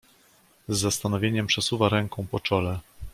[0.67, 2.79] "Z zastanowieniem przesuwa ręką po czole."